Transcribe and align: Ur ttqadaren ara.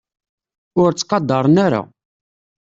Ur 0.81 0.89
ttqadaren 0.93 1.55
ara. 1.65 1.81